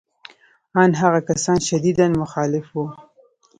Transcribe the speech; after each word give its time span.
ان 0.81 0.91
هغه 1.01 1.19
کسان 1.29 1.59
شدیداً 1.67 2.07
مخالف 2.21 2.65
وو 2.71 2.85